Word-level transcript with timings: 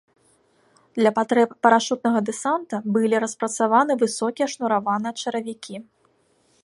Для 0.99 1.11
патрэб 1.17 1.49
парашутнага 1.67 2.19
дэсанта 2.29 2.75
былі 2.95 3.15
распрацаваны 3.25 3.93
высокія 4.05 4.47
шнураваныя 4.55 5.13
чаравікі. 5.21 5.75